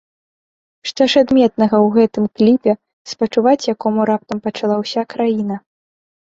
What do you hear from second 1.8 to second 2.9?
ў гэтым кліпе,